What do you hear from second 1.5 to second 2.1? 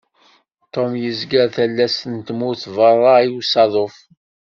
talast